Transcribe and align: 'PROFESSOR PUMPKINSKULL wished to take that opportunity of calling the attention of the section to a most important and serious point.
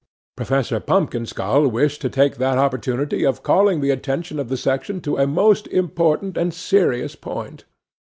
'PROFESSOR 0.35 0.79
PUMPKINSKULL 0.79 1.67
wished 1.69 2.01
to 2.01 2.09
take 2.09 2.37
that 2.37 2.57
opportunity 2.57 3.23
of 3.23 3.43
calling 3.43 3.81
the 3.81 3.91
attention 3.91 4.39
of 4.39 4.49
the 4.49 4.57
section 4.57 4.99
to 4.99 5.17
a 5.17 5.27
most 5.27 5.67
important 5.67 6.37
and 6.37 6.55
serious 6.55 7.15
point. 7.15 7.65